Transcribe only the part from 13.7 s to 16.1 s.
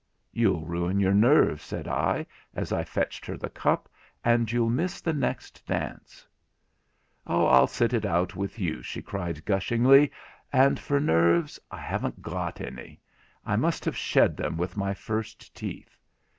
have shed them with my first teeth.